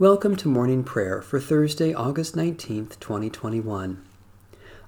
Welcome 0.00 0.36
to 0.36 0.48
morning 0.48 0.84
prayer 0.84 1.20
for 1.20 1.40
Thursday, 1.40 1.92
August 1.92 2.36
19th, 2.36 3.00
2021. 3.00 4.00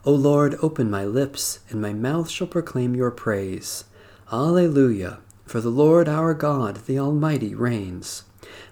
O 0.04 0.12
Lord, 0.12 0.54
open 0.62 0.88
my 0.88 1.04
lips, 1.04 1.58
and 1.68 1.82
my 1.82 1.92
mouth 1.92 2.30
shall 2.30 2.46
proclaim 2.46 2.94
your 2.94 3.10
praise. 3.10 3.82
Alleluia! 4.30 5.18
For 5.46 5.60
the 5.60 5.68
Lord 5.68 6.08
our 6.08 6.32
God, 6.32 6.86
the 6.86 6.96
Almighty, 6.96 7.56
reigns. 7.56 8.22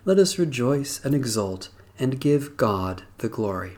Let 0.04 0.20
us 0.20 0.38
rejoice 0.38 1.04
and 1.04 1.12
exult, 1.12 1.70
and 1.98 2.20
give 2.20 2.56
God 2.56 3.02
the 3.18 3.28
glory. 3.28 3.76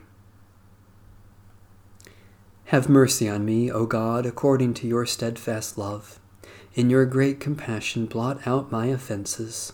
Have 2.65 2.87
mercy 2.87 3.27
on 3.27 3.43
me, 3.43 3.71
O 3.71 3.87
God, 3.87 4.27
according 4.27 4.75
to 4.75 4.87
your 4.87 5.07
steadfast 5.07 5.79
love. 5.79 6.19
In 6.75 6.91
your 6.91 7.07
great 7.07 7.39
compassion, 7.39 8.05
blot 8.05 8.45
out 8.45 8.71
my 8.71 8.85
offenses. 8.85 9.73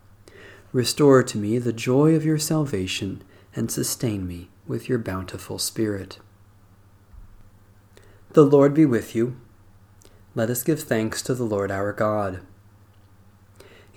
Restore 0.73 1.21
to 1.23 1.37
me 1.37 1.57
the 1.57 1.73
joy 1.73 2.15
of 2.15 2.23
your 2.23 2.37
salvation, 2.37 3.23
and 3.53 3.69
sustain 3.69 4.25
me 4.25 4.49
with 4.65 4.87
your 4.87 4.99
bountiful 4.99 5.59
Spirit. 5.59 6.19
The 8.31 8.45
Lord 8.45 8.73
be 8.73 8.85
with 8.85 9.13
you. 9.13 9.35
Let 10.33 10.49
us 10.49 10.63
give 10.63 10.81
thanks 10.81 11.21
to 11.23 11.33
the 11.33 11.43
Lord 11.43 11.71
our 11.71 11.91
God. 11.91 12.39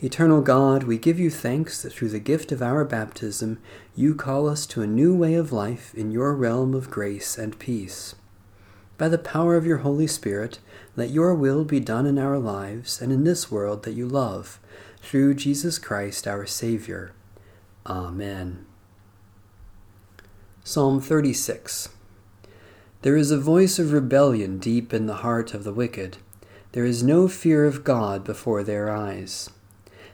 Eternal 0.03 0.42
God, 0.42 0.83
we 0.83 0.98
give 0.98 1.20
you 1.20 1.31
thanks 1.31 1.81
that 1.81 1.92
through 1.92 2.08
the 2.08 2.19
gift 2.19 2.50
of 2.50 2.61
our 2.61 2.84
baptism 2.84 3.61
you 3.94 4.16
call 4.16 4.48
us 4.48 4.66
to 4.66 4.83
a 4.83 4.88
new 4.88 5.14
way 5.14 5.34
of 5.34 5.53
life 5.53 5.94
in 5.94 6.11
your 6.11 6.34
realm 6.34 6.75
of 6.75 6.91
grace 6.91 7.38
and 7.38 7.56
peace. 7.61 8.16
By 8.98 9.09
the 9.09 9.19
power 9.19 9.55
of 9.55 9.64
your 9.64 9.78
Holy 9.78 10.09
Spirit, 10.09 10.59
let 10.97 11.11
your 11.11 11.36
will 11.36 11.64
be 11.64 11.78
done 11.78 12.06
in 12.06 12.19
our 12.19 12.38
lives 12.38 13.00
and 13.00 13.12
in 13.12 13.22
this 13.22 13.48
world 13.48 13.84
that 13.84 13.94
you 13.94 14.09
love 14.09 14.59
through 15.05 15.34
Jesus 15.34 15.78
Christ 15.78 16.27
our 16.27 16.47
Savior. 16.47 17.12
Amen. 17.86 18.64
Psalm 20.65 20.98
36 20.98 21.91
There 23.03 23.16
is 23.16 23.31
a 23.31 23.38
voice 23.38 23.78
of 23.78 23.92
rebellion 23.92 24.59
deep 24.59 24.94
in 24.94 25.04
the 25.04 25.16
heart 25.16 25.53
of 25.53 25.62
the 25.62 25.75
wicked. 25.75 26.16
There 26.72 26.87
is 26.87 27.03
no 27.03 27.28
fear 27.28 27.66
of 27.66 27.84
God 27.84 28.25
before 28.25 28.62
their 28.62 28.91
eyes. 28.91 29.50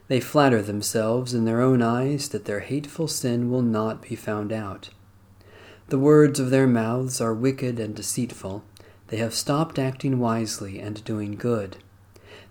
They 0.08 0.18
flatter 0.18 0.60
themselves 0.60 1.34
in 1.34 1.44
their 1.44 1.60
own 1.60 1.82
eyes 1.82 2.28
that 2.30 2.44
their 2.44 2.60
hateful 2.60 3.06
sin 3.06 3.48
will 3.48 3.62
not 3.62 4.02
be 4.02 4.16
found 4.16 4.52
out. 4.52 4.90
The 5.86 6.00
words 6.00 6.40
of 6.40 6.50
their 6.50 6.66
mouths 6.66 7.20
are 7.20 7.32
wicked 7.32 7.78
and 7.78 7.94
deceitful. 7.94 8.64
They 9.06 9.18
have 9.18 9.34
stopped 9.34 9.78
acting 9.78 10.18
wisely 10.18 10.80
and 10.80 11.04
doing 11.04 11.36
good. 11.36 11.76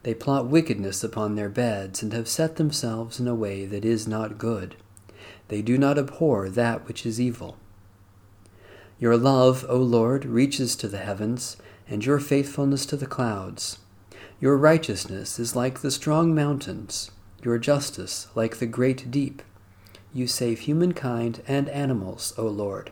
They 0.03 0.13
plot 0.13 0.47
wickedness 0.47 1.03
upon 1.03 1.35
their 1.35 1.49
beds, 1.49 2.01
and 2.01 2.13
have 2.13 2.27
set 2.27 2.55
themselves 2.55 3.19
in 3.19 3.27
a 3.27 3.35
way 3.35 3.65
that 3.65 3.83
is 3.83 4.07
not 4.07 4.37
good. 4.37 4.75
They 5.49 5.61
do 5.61 5.77
not 5.77 5.97
abhor 5.97 6.49
that 6.49 6.87
which 6.87 7.05
is 7.05 7.19
evil. 7.19 7.57
Your 8.99 9.17
love, 9.17 9.65
O 9.67 9.77
Lord, 9.77 10.25
reaches 10.25 10.75
to 10.77 10.87
the 10.87 10.97
heavens, 10.99 11.57
and 11.87 12.05
your 12.05 12.19
faithfulness 12.19 12.85
to 12.87 12.97
the 12.97 13.05
clouds. 13.05 13.79
Your 14.39 14.57
righteousness 14.57 15.39
is 15.39 15.55
like 15.55 15.79
the 15.79 15.91
strong 15.91 16.33
mountains, 16.33 17.11
your 17.43 17.57
justice 17.57 18.27
like 18.35 18.57
the 18.57 18.65
great 18.65 19.11
deep. 19.11 19.41
You 20.13 20.27
save 20.27 20.61
humankind 20.61 21.41
and 21.47 21.67
animals, 21.69 22.33
O 22.37 22.47
Lord. 22.47 22.91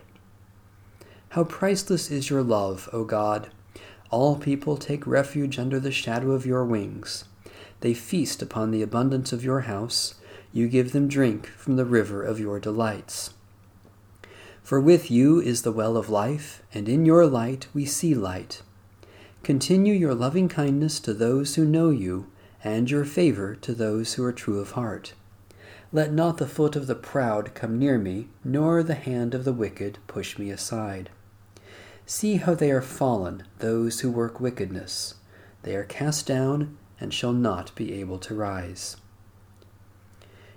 How 1.29 1.43
priceless 1.43 2.11
is 2.11 2.29
your 2.29 2.43
love, 2.43 2.89
O 2.91 3.03
God! 3.03 3.49
All 4.09 4.37
people 4.37 4.77
take 4.77 5.05
refuge 5.05 5.59
under 5.59 5.79
the 5.79 5.91
shadow 5.91 6.31
of 6.31 6.45
your 6.45 6.63
wings. 6.63 7.25
They 7.81 7.93
feast 7.93 8.41
upon 8.41 8.71
the 8.71 8.81
abundance 8.81 9.33
of 9.33 9.43
your 9.43 9.61
house. 9.61 10.15
You 10.53 10.67
give 10.67 10.93
them 10.93 11.07
drink 11.07 11.47
from 11.47 11.75
the 11.75 11.85
river 11.85 12.23
of 12.23 12.39
your 12.39 12.59
delights. 12.59 13.31
For 14.63 14.79
with 14.79 15.11
you 15.11 15.39
is 15.39 15.61
the 15.61 15.71
well 15.71 15.95
of 15.95 16.09
life, 16.09 16.61
and 16.73 16.89
in 16.89 17.05
your 17.05 17.25
light 17.25 17.67
we 17.73 17.85
see 17.85 18.13
light. 18.13 18.61
Continue 19.43 19.93
your 19.93 20.15
loving 20.15 20.49
kindness 20.49 20.99
to 21.01 21.13
those 21.13 21.55
who 21.55 21.65
know 21.65 21.89
you, 21.89 22.27
and 22.63 22.89
your 22.89 23.05
favor 23.05 23.55
to 23.55 23.73
those 23.73 24.15
who 24.15 24.23
are 24.23 24.33
true 24.33 24.59
of 24.59 24.71
heart. 24.71 25.13
Let 25.93 26.11
not 26.11 26.37
the 26.37 26.47
foot 26.47 26.75
of 26.75 26.87
the 26.87 26.95
proud 26.95 27.53
come 27.53 27.79
near 27.79 27.97
me, 27.97 28.27
nor 28.43 28.83
the 28.83 28.95
hand 28.95 29.33
of 29.33 29.45
the 29.45 29.53
wicked 29.53 29.99
push 30.07 30.37
me 30.37 30.49
aside. 30.49 31.09
See 32.09 32.37
how 32.37 32.55
they 32.55 32.71
are 32.71 32.81
fallen, 32.81 33.43
those 33.59 33.99
who 33.99 34.09
work 34.09 34.39
wickedness. 34.39 35.15
They 35.63 35.75
are 35.75 35.83
cast 35.83 36.25
down 36.25 36.77
and 37.01 37.13
shall 37.13 37.33
not 37.33 37.75
be 37.75 37.99
able 37.99 38.17
to 38.19 38.33
rise. 38.33 38.95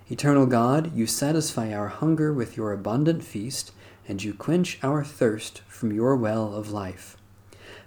Eternal 0.09 0.45
God, 0.45 0.95
you 0.95 1.05
satisfy 1.05 1.73
our 1.73 1.89
hunger 1.89 2.31
with 2.31 2.55
your 2.55 2.71
abundant 2.71 3.21
feast, 3.25 3.73
and 4.07 4.23
you 4.23 4.33
quench 4.33 4.79
our 4.81 5.03
thirst 5.03 5.61
from 5.67 5.91
your 5.91 6.15
well 6.15 6.55
of 6.55 6.71
life. 6.71 7.17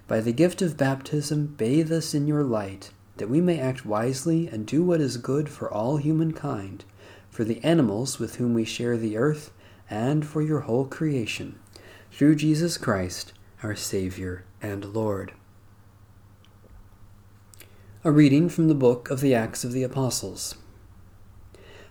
By 0.07 0.21
the 0.21 0.31
gift 0.31 0.61
of 0.61 0.77
baptism, 0.77 1.47
bathe 1.57 1.91
us 1.91 2.13
in 2.13 2.27
your 2.27 2.43
light, 2.43 2.91
that 3.17 3.31
we 3.31 3.41
may 3.41 3.59
act 3.59 3.83
wisely 3.83 4.47
and 4.47 4.67
do 4.67 4.83
what 4.83 5.01
is 5.01 5.17
good 5.17 5.49
for 5.49 5.73
all 5.73 5.97
humankind, 5.97 6.85
for 7.31 7.43
the 7.43 7.63
animals 7.63 8.19
with 8.19 8.35
whom 8.35 8.53
we 8.53 8.63
share 8.63 8.95
the 8.95 9.17
earth, 9.17 9.51
and 9.89 10.23
for 10.23 10.43
your 10.43 10.61
whole 10.61 10.85
creation. 10.85 11.57
Through 12.11 12.35
Jesus 12.35 12.77
Christ, 12.77 13.33
our 13.65 13.75
Savior 13.75 14.45
and 14.61 14.93
Lord. 14.93 15.33
A 18.03 18.11
reading 18.11 18.47
from 18.47 18.67
the 18.67 18.75
book 18.75 19.09
of 19.09 19.21
the 19.21 19.33
Acts 19.33 19.63
of 19.63 19.71
the 19.71 19.81
Apostles. 19.81 20.53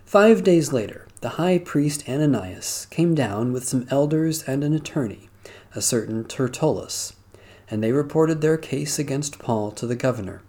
Five 0.05 0.45
days 0.45 0.73
later, 0.73 1.09
the 1.21 1.31
high 1.31 1.59
priest 1.59 2.09
Ananias 2.09 2.87
came 2.91 3.13
down 3.13 3.53
with 3.53 3.65
some 3.65 3.89
elders 3.91 4.45
and 4.45 4.63
an 4.63 4.73
attorney, 4.73 5.29
a 5.75 5.83
certain 5.83 6.23
Tertullus, 6.23 7.15
and 7.69 7.83
they 7.83 7.91
reported 7.91 8.41
their 8.41 8.57
case 8.57 9.01
against 9.01 9.41
Paul 9.41 9.73
to 9.73 9.85
the 9.85 9.97
governor. 9.97 10.43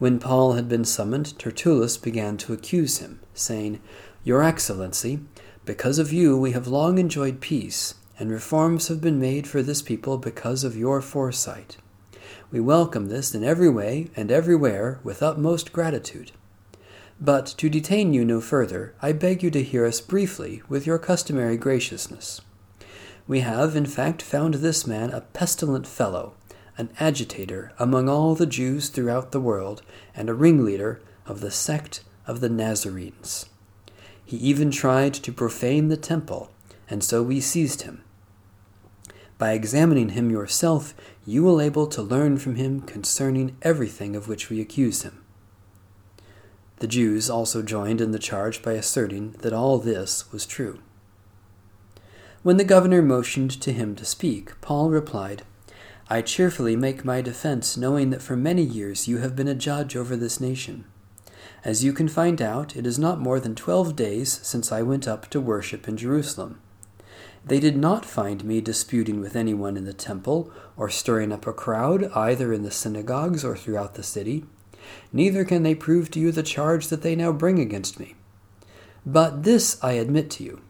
When 0.00 0.18
Paul 0.18 0.54
had 0.54 0.68
been 0.68 0.84
summoned, 0.84 1.38
Tertullus 1.38 1.96
began 1.96 2.36
to 2.38 2.52
accuse 2.52 2.98
him, 2.98 3.20
saying, 3.32 3.80
Your 4.24 4.42
Excellency, 4.42 5.20
because 5.64 6.00
of 6.00 6.12
you 6.12 6.36
we 6.36 6.50
have 6.50 6.66
long 6.66 6.98
enjoyed 6.98 7.40
peace 7.40 7.94
and 8.18 8.30
reforms 8.30 8.88
have 8.88 9.00
been 9.00 9.20
made 9.20 9.46
for 9.46 9.62
this 9.62 9.82
people 9.82 10.16
because 10.16 10.64
of 10.64 10.76
your 10.76 11.00
foresight. 11.02 11.76
We 12.50 12.60
welcome 12.60 13.06
this 13.06 13.34
in 13.34 13.44
every 13.44 13.68
way 13.68 14.08
and 14.16 14.30
everywhere 14.30 15.00
with 15.04 15.22
utmost 15.22 15.72
gratitude. 15.72 16.32
But 17.20 17.46
to 17.58 17.68
detain 17.68 18.14
you 18.14 18.24
no 18.24 18.40
further, 18.40 18.94
I 19.02 19.12
beg 19.12 19.42
you 19.42 19.50
to 19.50 19.62
hear 19.62 19.84
us 19.84 20.00
briefly 20.00 20.62
with 20.68 20.86
your 20.86 20.98
customary 20.98 21.56
graciousness. 21.56 22.40
We 23.26 23.40
have, 23.40 23.74
in 23.74 23.86
fact, 23.86 24.22
found 24.22 24.54
this 24.54 24.86
man 24.86 25.10
a 25.10 25.22
pestilent 25.22 25.86
fellow, 25.86 26.34
an 26.78 26.90
agitator 27.00 27.72
among 27.78 28.08
all 28.08 28.34
the 28.34 28.46
Jews 28.46 28.88
throughout 28.88 29.32
the 29.32 29.40
world, 29.40 29.82
and 30.14 30.28
a 30.28 30.34
ringleader 30.34 31.00
of 31.26 31.40
the 31.40 31.50
sect 31.50 32.02
of 32.26 32.40
the 32.40 32.48
Nazarenes. 32.48 33.46
He 34.24 34.36
even 34.36 34.70
tried 34.70 35.14
to 35.14 35.32
profane 35.32 35.88
the 35.88 35.96
temple, 35.96 36.50
and 36.88 37.02
so 37.02 37.22
we 37.22 37.40
seized 37.40 37.82
him 37.82 38.02
by 39.38 39.52
examining 39.52 40.10
him 40.10 40.30
yourself, 40.30 40.94
you 41.26 41.42
will 41.42 41.60
able 41.60 41.86
to 41.88 42.02
learn 42.02 42.38
from 42.38 42.56
him 42.56 42.80
concerning 42.80 43.56
everything 43.62 44.16
of 44.16 44.28
which 44.28 44.48
we 44.48 44.60
accuse 44.60 45.02
him. 45.02 45.22
The 46.78 46.86
Jews 46.86 47.30
also 47.30 47.62
joined 47.62 48.00
in 48.00 48.12
the 48.12 48.18
charge 48.18 48.62
by 48.62 48.72
asserting 48.72 49.32
that 49.40 49.52
all 49.52 49.78
this 49.78 50.30
was 50.32 50.46
true. 50.46 50.80
When 52.42 52.58
the 52.58 52.64
governor 52.64 53.02
motioned 53.02 53.50
to 53.62 53.72
him 53.72 53.96
to 53.96 54.04
speak, 54.04 54.60
Paul 54.60 54.90
replied, 54.90 55.42
I 56.08 56.22
cheerfully 56.22 56.76
make 56.76 57.04
my 57.04 57.20
defense, 57.20 57.76
knowing 57.76 58.10
that 58.10 58.22
for 58.22 58.36
many 58.36 58.62
years 58.62 59.08
you 59.08 59.18
have 59.18 59.34
been 59.34 59.48
a 59.48 59.54
judge 59.54 59.96
over 59.96 60.16
this 60.16 60.40
nation. 60.40 60.84
As 61.64 61.82
you 61.82 61.92
can 61.92 62.06
find 62.06 62.40
out, 62.40 62.76
it 62.76 62.86
is 62.86 62.98
not 62.98 63.18
more 63.18 63.40
than 63.40 63.56
twelve 63.56 63.96
days 63.96 64.38
since 64.44 64.70
I 64.70 64.82
went 64.82 65.08
up 65.08 65.28
to 65.30 65.40
worship 65.40 65.88
in 65.88 65.96
Jerusalem. 65.96 66.60
They 67.46 67.60
did 67.60 67.76
not 67.76 68.04
find 68.04 68.44
me 68.44 68.60
disputing 68.60 69.20
with 69.20 69.36
anyone 69.36 69.76
in 69.76 69.84
the 69.84 69.92
temple, 69.92 70.50
or 70.76 70.90
stirring 70.90 71.30
up 71.30 71.46
a 71.46 71.52
crowd, 71.52 72.10
either 72.12 72.52
in 72.52 72.62
the 72.62 72.72
synagogues 72.72 73.44
or 73.44 73.56
throughout 73.56 73.94
the 73.94 74.02
city. 74.02 74.44
Neither 75.12 75.44
can 75.44 75.62
they 75.62 75.76
prove 75.76 76.10
to 76.10 76.20
you 76.20 76.32
the 76.32 76.42
charge 76.42 76.88
that 76.88 77.02
they 77.02 77.14
now 77.14 77.30
bring 77.30 77.60
against 77.60 78.00
me. 78.00 78.16
But 79.06 79.44
this 79.44 79.78
I 79.82 79.92
admit 79.92 80.28
to 80.32 80.44
you, 80.44 80.60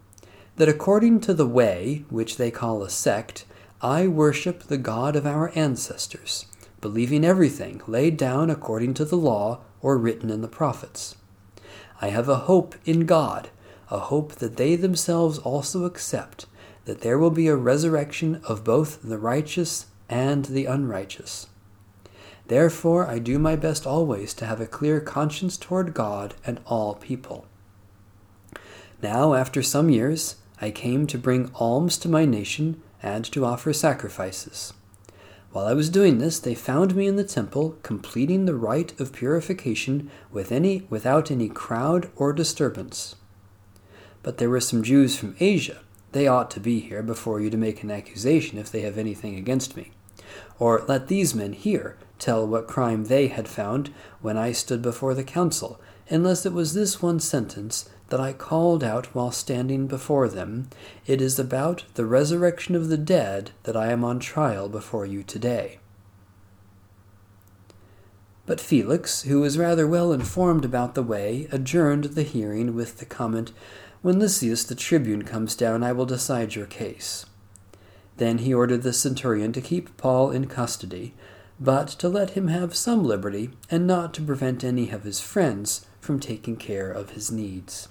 that 0.57 0.69
according 0.69 1.21
to 1.21 1.33
the 1.33 1.47
way, 1.47 2.05
which 2.11 2.37
they 2.37 2.51
call 2.51 2.83
a 2.83 2.91
sect, 2.91 3.47
I 3.81 4.07
worship 4.07 4.65
the 4.65 4.79
God 4.79 5.17
of 5.17 5.27
our 5.27 5.53
ancestors, 5.55 6.45
believing 6.83 7.25
everything 7.25 7.81
laid 7.87 8.19
down 8.19 8.51
according 8.51 8.93
to 8.95 9.07
the 9.07 9.17
law 9.17 9.61
or 9.81 9.97
written 9.97 10.29
in 10.29 10.43
the 10.43 10.49
prophets. 10.49 11.17
I 12.03 12.09
have 12.09 12.29
a 12.29 12.41
hope 12.41 12.75
in 12.85 13.07
God, 13.07 13.49
a 13.91 13.99
hope 13.99 14.33
that 14.37 14.59
they 14.59 14.77
themselves 14.77 15.39
also 15.39 15.85
accept, 15.85 16.45
that 16.87 17.03
there 17.03 17.19
will 17.19 17.31
be 17.31 17.49
a 17.49 17.57
resurrection 17.57 18.41
of 18.49 18.65
both 18.65 19.03
the 19.03 19.19
righteous 19.19 19.87
and 20.09 20.47
the 20.47 20.67
unrighteous. 20.67 21.49
Therefore, 22.47 23.07
I 23.07 23.19
do 23.19 23.39
my 23.39 23.57
best 23.57 23.87
always 23.87 24.33
to 24.35 24.47
have 24.47 24.61
a 24.61 24.67
clear 24.67 25.01
conscience 25.01 25.57
toward 25.57 25.95
God 25.95 26.35
and 26.47 26.61
all 26.65 26.95
people. 26.95 27.47
Now, 29.03 29.35
after 29.35 29.63
some 29.63 29.91
years, 29.91 30.37
I 30.61 30.71
came 30.71 31.07
to 31.09 31.19
bring 31.19 31.51
alms 31.57 31.99
to 31.99 32.09
my 32.09 32.25
nation 32.25 32.81
and 33.03 33.25
to 33.27 33.45
offer 33.45 33.73
sacrifices. 33.73 34.73
While 35.51 35.67
I 35.67 35.75
was 35.75 35.91
doing 35.91 36.19
this, 36.19 36.39
they 36.39 36.55
found 36.55 36.95
me 36.95 37.07
in 37.07 37.17
the 37.17 37.25
temple, 37.25 37.79
completing 37.83 38.45
the 38.45 38.55
rite 38.55 38.99
of 39.01 39.13
purification 39.13 40.11
with 40.31 40.53
any, 40.53 40.87
without 40.89 41.31
any 41.31 41.49
crowd 41.49 42.11
or 42.15 42.33
disturbance. 42.33 43.17
But 44.23 44.39
there 44.39 44.51
were 44.51 44.61
some 44.61 44.83
Jews 44.83 45.17
from 45.17 45.37
Asia. 45.41 45.81
They 46.17 46.29
ought 46.29 46.51
to 46.53 46.61
be 46.61 46.81
here 46.81 47.03
before 47.03 47.43
you 47.43 47.51
to 47.51 47.59
make 47.59 47.83
an 47.83 47.91
accusation 47.91 48.57
if 48.57 48.73
they 48.73 48.81
have 48.81 48.97
anything 48.97 49.37
against 49.37 49.77
me. 49.77 49.91
Or 50.59 50.83
let 50.89 51.09
these 51.09 51.35
men 51.35 51.53
here 51.53 51.99
tell 52.19 52.47
what 52.47 52.67
crime 52.67 53.05
they 53.05 53.27
had 53.27 53.47
found 53.47 53.93
when 54.23 54.39
I 54.39 54.53
stood 54.53 54.81
before 54.81 55.13
the 55.13 55.23
council, 55.23 55.79
unless 56.09 56.47
it 56.47 56.55
was 56.55 56.73
this 56.73 57.03
one 57.03 57.21
sentence 57.21 57.91
that 58.09 58.19
I 58.19 58.33
called 58.33 58.83
out 58.83 59.15
while 59.15 59.31
standing 59.31 59.87
before 59.87 60.27
them, 60.27 60.71
It 61.07 61.21
is 61.21 61.39
about 61.39 61.85
the 61.97 62.07
resurrection 62.07 62.75
of 62.75 62.89
the 62.89 62.97
dead 62.97 63.51
that 63.65 63.77
I 63.77 63.93
am 63.93 64.03
on 64.03 64.19
trial 64.19 64.71
before 64.71 65.05
you 65.05 65.23
today. 65.23 65.81
But 68.47 68.61
Felix, 68.61 69.25
who 69.25 69.41
was 69.41 69.59
rather 69.59 69.87
well 69.87 70.15
informed 70.15 70.65
about 70.65 70.95
the 70.95 71.03
way, 71.03 71.47
adjourned 71.53 72.05
the 72.05 72.23
hearing 72.23 72.75
with 72.75 73.01
the 73.01 73.05
comment, 73.05 73.53
When 74.07 74.21
Lysias 74.21 74.63
the 74.63 74.77
tribune 74.77 75.23
comes 75.23 75.57
down, 75.57 75.83
I 75.83 75.91
will 75.91 76.07
decide 76.07 76.55
your 76.55 76.67
case. 76.67 77.27
Then 78.19 78.39
he 78.39 78.55
ordered 78.55 78.83
the 78.83 78.93
centurion 78.93 79.53
to 79.55 79.61
keep 79.61 79.97
Paul 79.97 80.31
in 80.31 80.47
custody, 80.47 81.13
but 81.59 81.89
to 81.89 82.09
let 82.09 82.31
him 82.31 82.47
have 82.47 82.77
some 82.77 83.03
liberty, 83.03 83.51
and 83.69 83.85
not 83.85 84.15
to 84.15 84.23
prevent 84.23 84.63
any 84.63 84.91
of 84.91 85.03
his 85.03 85.19
friends 85.19 85.87
from 86.01 86.21
taking 86.21 86.55
care 86.55 86.89
of 86.89 87.11
his 87.11 87.33
needs. 87.33 87.89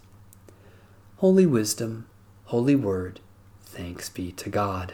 Holy 1.17 1.45
Wisdom, 1.45 2.05
Holy 2.45 2.77
Word, 2.77 3.19
thanks 3.65 4.07
be 4.07 4.31
to 4.31 4.49
God. 4.49 4.93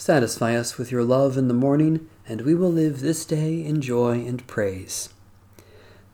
Satisfy 0.00 0.56
us 0.56 0.78
with 0.78 0.90
your 0.90 1.04
love 1.04 1.36
in 1.36 1.48
the 1.48 1.52
morning, 1.52 2.08
and 2.26 2.40
we 2.40 2.54
will 2.54 2.72
live 2.72 3.00
this 3.00 3.26
day 3.26 3.62
in 3.62 3.82
joy 3.82 4.24
and 4.26 4.46
praise. 4.46 5.10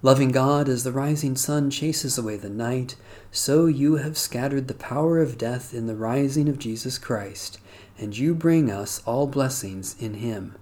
Loving 0.03 0.33
God, 0.33 0.69
as 0.69 0.83
the 0.83 0.91
rising 0.91 1.37
sun 1.37 1.71
chases 1.71 2.19
away 2.19 2.37
the 2.37 2.51
night, 2.51 2.97
so 3.31 3.67
you 3.67 3.95
have 3.95 4.19
scattered 4.19 4.67
the 4.67 4.75
power 4.75 5.21
of 5.21 5.39
death 5.39 5.73
in 5.73 5.87
the 5.87 5.95
rising 5.95 6.49
of 6.49 6.59
Jesus 6.59 6.99
Christ, 6.99 7.61
and 7.97 8.19
you 8.19 8.35
bring 8.35 8.73
us 8.73 9.01
all 9.07 9.29
blessings 9.29 9.95
in 10.01 10.15
Him. 10.15 10.57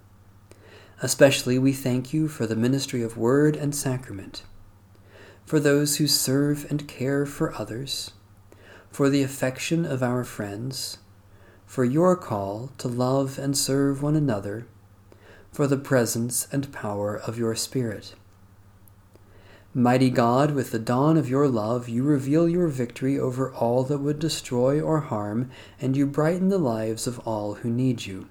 Especially 1.01 1.59
we 1.59 1.73
thank 1.73 2.13
you 2.13 2.29
for 2.29 2.47
the 2.47 2.55
ministry 2.55 3.03
of 3.03 3.17
word 3.17 3.57
and 3.57 3.75
sacrament, 3.75 4.43
for 5.47 5.59
those 5.59 5.97
who 5.97 6.07
serve 6.07 6.71
and 6.71 6.87
care 6.87 7.25
for 7.25 7.55
others, 7.55 8.11
for 8.91 9.09
the 9.09 9.23
affection 9.23 9.87
of 9.87 10.03
our 10.03 10.25
friends 10.25 10.99
for 11.75 11.85
your 11.85 12.15
call 12.15 12.71
to 12.79 12.87
love 12.87 13.37
and 13.37 13.59
serve 13.59 14.01
one 14.01 14.15
another, 14.15 14.65
for 15.51 15.67
the 15.67 15.77
presence 15.77 16.47
and 16.53 16.73
power 16.73 17.17
of 17.17 17.37
your 17.37 17.57
Spirit. 17.57 18.15
Mighty 19.75 20.09
God, 20.09 20.53
with 20.53 20.71
the 20.71 20.79
dawn 20.79 21.17
of 21.17 21.29
your 21.29 21.49
love, 21.49 21.89
you 21.89 22.05
reveal 22.05 22.49
your 22.49 22.69
victory 22.69 23.19
over 23.19 23.53
all 23.53 23.83
that 23.83 23.99
would 23.99 24.21
destroy 24.21 24.81
or 24.81 25.01
harm, 25.01 25.51
and 25.81 25.97
you 25.97 26.07
brighten 26.07 26.49
the 26.49 26.59
lives 26.59 27.09
of 27.09 27.19
all 27.27 27.55
who 27.55 27.71
need 27.71 28.07
you. 28.07 28.29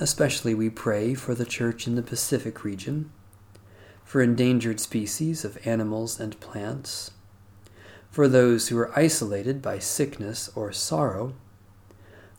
Especially 0.00 0.52
we 0.52 0.68
pray 0.68 1.14
for 1.14 1.36
the 1.36 1.46
Church 1.46 1.86
in 1.86 1.94
the 1.94 2.02
Pacific 2.02 2.64
region, 2.64 3.12
for 4.02 4.20
endangered 4.20 4.80
species 4.80 5.44
of 5.44 5.64
animals 5.64 6.18
and 6.18 6.40
plants, 6.40 7.12
for 8.10 8.26
those 8.26 8.66
who 8.66 8.78
are 8.80 8.98
isolated 8.98 9.62
by 9.62 9.78
sickness 9.78 10.50
or 10.56 10.72
sorrow, 10.72 11.32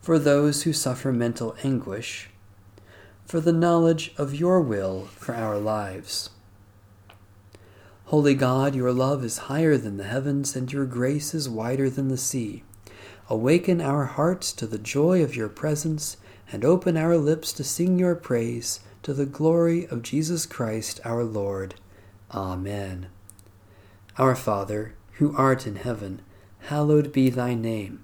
for 0.02 0.18
those 0.18 0.64
who 0.64 0.74
suffer 0.74 1.12
mental 1.12 1.56
anguish, 1.64 2.30
for 3.26 3.40
the 3.40 3.54
knowledge 3.54 4.14
of 4.18 4.36
your 4.36 4.60
will 4.60 5.06
for 5.16 5.36
our 5.36 5.58
lives. 5.58 6.32
Holy 8.06 8.34
God, 8.34 8.76
your 8.76 8.92
love 8.92 9.24
is 9.24 9.48
higher 9.48 9.78
than 9.78 9.98
the 9.98 10.04
heavens, 10.04 10.56
and 10.56 10.72
your 10.74 10.86
grace 10.86 11.34
is 11.34 11.48
wider 11.48 11.90
than 11.90 12.10
the 12.10 12.18
sea. 12.18 12.64
Awaken 13.30 13.80
our 13.80 14.06
hearts 14.06 14.52
to 14.54 14.68
the 14.68 14.78
joy 14.78 15.24
of 15.24 15.36
your 15.36 15.48
presence, 15.48 16.18
and 16.52 16.66
open 16.66 16.98
our 16.98 17.16
lips 17.16 17.54
to 17.54 17.64
sing 17.64 17.98
your 17.98 18.16
praise 18.16 18.82
to 19.04 19.14
the 19.14 19.26
glory 19.26 19.88
of 19.88 20.04
Jesus 20.04 20.46
Christ 20.46 21.00
our 21.06 21.24
Lord. 21.24 21.76
Amen. 22.32 23.08
Our 24.18 24.36
Father, 24.36 24.94
who 25.14 25.36
art 25.38 25.66
in 25.66 25.78
heaven, 25.78 26.22
hallowed 26.64 27.14
be 27.14 27.30
thy 27.30 27.54
name. 27.54 28.04